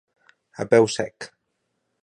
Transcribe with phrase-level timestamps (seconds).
[0.63, 1.29] A peu sec.